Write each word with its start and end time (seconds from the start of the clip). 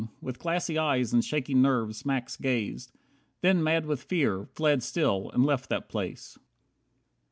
With 0.19 0.39
glassy 0.39 0.79
eyes 0.79 1.13
and 1.13 1.23
shaking 1.23 1.61
nerves 1.61 2.07
Max 2.07 2.35
gazed. 2.35 2.91
Then 3.41 3.61
mad 3.61 3.85
with 3.85 4.01
fear, 4.01 4.47
fled 4.55 4.81
still, 4.81 5.29
and 5.31 5.45
left 5.45 5.69
that 5.69 5.89
place. 5.89 6.39